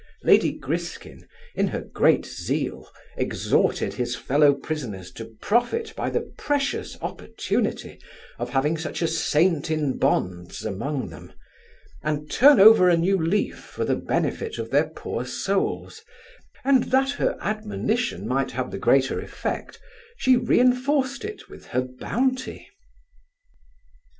Lady 0.23 0.51
Griskin, 0.51 1.27
in 1.53 1.67
her 1.67 1.81
great 1.81 2.25
zeal, 2.25 2.89
exhorted 3.17 3.93
his 3.93 4.15
fellow 4.15 4.51
prisoners 4.55 5.11
to 5.11 5.25
profit 5.43 5.93
by 5.95 6.09
the 6.09 6.21
precious 6.39 6.97
opportunity 7.03 7.99
of 8.39 8.49
having 8.49 8.79
such 8.79 9.03
a 9.03 9.07
saint 9.07 9.69
in 9.69 9.99
bonds 9.99 10.65
among 10.65 11.09
them, 11.09 11.31
and 12.01 12.31
turn 12.31 12.59
over 12.59 12.89
a 12.89 12.97
new 12.97 13.15
leaf 13.23 13.59
for 13.59 13.85
the 13.85 13.95
benefit 13.95 14.57
of 14.57 14.71
their 14.71 14.87
poor 14.89 15.23
souls; 15.23 16.01
and, 16.63 16.85
that 16.85 17.11
her 17.11 17.37
admonition 17.39 18.27
might 18.27 18.49
have 18.49 18.71
the 18.71 18.79
greater 18.79 19.19
effect, 19.21 19.79
she 20.17 20.35
reinforced 20.35 21.23
it 21.23 21.47
with 21.47 21.67
her 21.67 21.81
bounty. 21.83 22.67